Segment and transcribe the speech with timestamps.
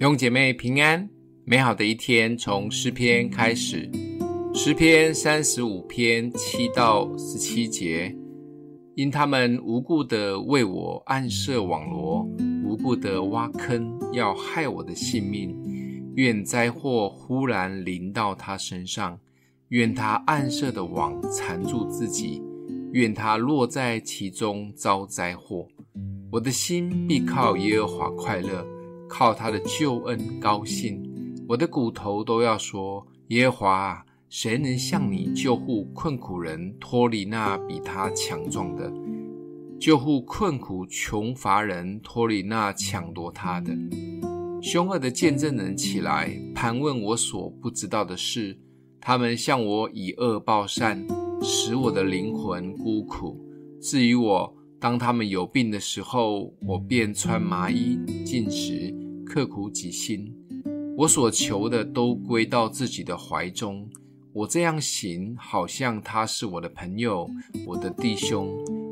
[0.00, 1.06] 弟兄姐妹平安，
[1.44, 3.86] 美好的一天从诗篇开始。
[4.54, 8.16] 诗篇三十五篇七到十七节，
[8.94, 12.26] 因他们无故地为我暗设网罗，
[12.64, 15.54] 无故地挖坑，要害我的性命。
[16.14, 19.20] 愿灾祸忽然临到他身上，
[19.68, 22.42] 愿他暗设的网缠住自己，
[22.92, 25.68] 愿他落在其中遭灾祸。
[26.32, 28.66] 我的心必靠耶和华快乐。
[29.10, 31.02] 靠他的救恩高兴，
[31.48, 38.90] 我的骨头都要说：耶和华，谁能像你救护困苦人，脱离那比他强壮的，
[39.80, 43.76] 救护困苦穷乏人，脱离那抢夺他的？
[44.62, 48.56] 凶恶的见证人起来盘问我所不知道的事，
[49.00, 51.04] 他们向我以恶报善，
[51.42, 53.44] 使我的灵魂孤苦。
[53.80, 58.94] 至于我，当他们有病的时候，我便穿麻衣，禁食，
[59.30, 60.34] 刻苦己心。
[60.96, 63.88] 我所求的都归到自己的怀中。
[64.32, 67.30] 我这样行，好像他是我的朋友，
[67.64, 68.48] 我的弟兄。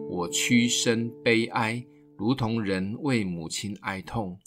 [0.09, 1.85] 我屈身悲哀，
[2.17, 4.39] 如同人为母亲哀痛。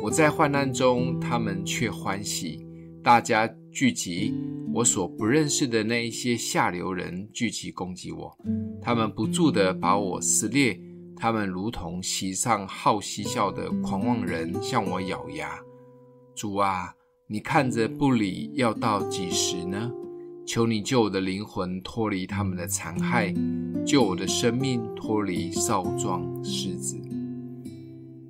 [0.00, 2.64] 我在患难中，他们却欢喜。
[3.02, 4.32] 大家聚集，
[4.72, 8.38] 我所不认识的那一些下流人聚集攻击我，
[8.80, 10.80] 他们不住地把我撕裂。
[11.20, 15.60] 他们如同席上好嬉笑的狂妄人，向我咬牙。
[16.34, 16.94] 主啊，
[17.26, 19.92] 你看着不理，要到几时呢？
[20.46, 23.34] 求你救我的灵魂脱离他们的残害，
[23.86, 26.98] 救我的生命脱离少壮狮子。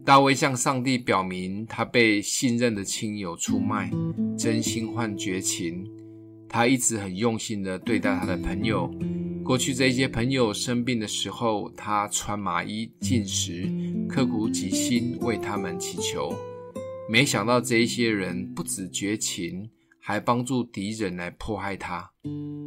[0.05, 3.89] 大卫向上帝表明，他被信任的亲友出卖，
[4.37, 5.89] 真心换绝情。
[6.49, 8.93] 他一直很用心地对待他的朋友。
[9.51, 13.69] 过去这些朋友生病的时候，他穿麻衣、进食、
[14.09, 16.33] 刻苦己心为他们祈求。
[17.09, 22.09] 没想到这一些人不止绝情，还帮助敌人来迫害他。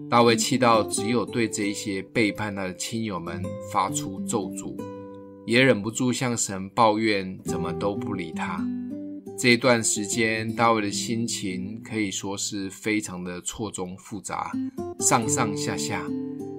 [0.09, 3.41] 大卫气到只有对这一些背叛他的亲友们
[3.71, 4.75] 发出咒诅，
[5.45, 8.61] 也忍不住向神抱怨，怎么都不理他。
[9.39, 14.51] 这一段时间，大卫的心情可以说是非常的错综复杂，
[14.99, 16.05] 上上下下。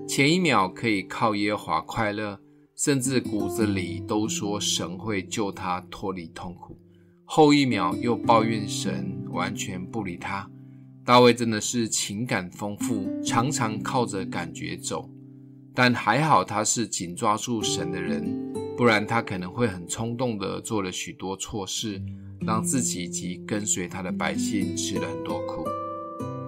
[0.06, 2.38] 前一秒可以靠耶和华快乐，
[2.76, 6.76] 甚至骨子里都说神会救他脱离痛苦；
[7.24, 10.48] 后一秒又抱怨神完全不理他。
[11.04, 15.10] 大卫真的是情感丰富，常常靠着感觉走。
[15.74, 22.00] 但还好他是紧抓住神的人，不然他可能会很冲动地做了许多错事，
[22.40, 25.64] 让自己及跟随他的百姓吃了很多苦。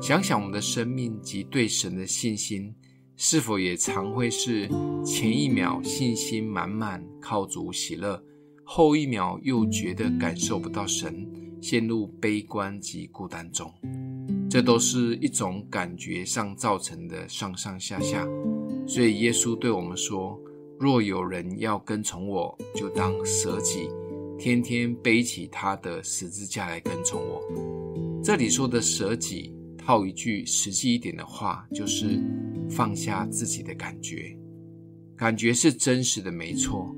[0.00, 2.72] 想想我们的生命及对神的信心。
[3.18, 4.68] 是否也常会是
[5.02, 8.22] 前一秒信心满满，靠主喜乐，
[8.62, 11.26] 后一秒又觉得感受不到神，
[11.62, 13.72] 陷入悲观及孤单中？
[14.50, 18.28] 这都是一种感觉上造成的上上下下。
[18.86, 20.38] 所以耶稣对我们说
[20.78, 23.88] ：“若有人要跟从我，就当舍己，
[24.38, 27.42] 天天背起他的十字架来跟从我。”
[28.22, 32.20] 这里说的舍己，套一句实际一点的话，就是。
[32.70, 34.36] 放下自己的感觉，
[35.16, 36.94] 感觉是真实的，没错。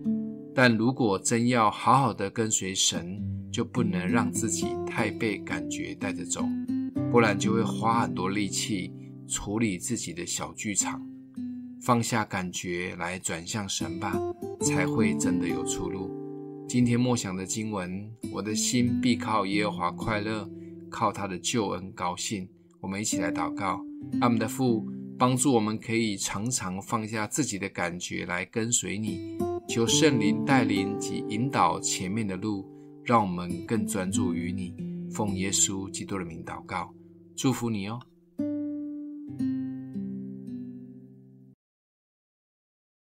[0.54, 6.44] 但如果真要好好的跟随神，就不能让自己太被感觉带着走，
[7.10, 8.92] 不然就会花很多力气
[9.26, 11.00] 处理自己的小剧场。
[11.80, 14.18] 放下感觉来转向神吧，
[14.60, 16.10] 才会真的有出路。
[16.68, 20.50] 今天默想的经文，我的心必靠耶和华快乐，
[20.90, 22.48] 靠他的救恩高兴。
[22.80, 23.80] 我们一起来祷告，
[24.20, 24.84] 阿们的父。
[25.18, 29.36] 帮助我们可以常常放下自己的感觉来跟随你，
[29.68, 32.64] 求圣灵带领及引导前面的路，
[33.04, 34.72] 让我们更专注于你。
[35.10, 36.94] 奉耶稣基督的名祷告，
[37.34, 37.98] 祝福你哦。